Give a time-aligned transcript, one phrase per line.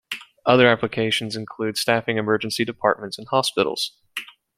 [0.47, 3.99] Other applications include staffing emergency departments in hospitals.